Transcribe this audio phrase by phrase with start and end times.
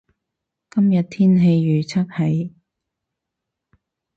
[0.71, 2.51] 今日天氣預測係